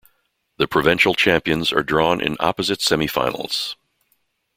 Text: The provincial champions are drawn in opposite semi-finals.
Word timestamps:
The 0.57 0.67
provincial 0.67 1.13
champions 1.13 1.71
are 1.71 1.83
drawn 1.83 2.21
in 2.21 2.35
opposite 2.39 2.81
semi-finals. 2.81 3.75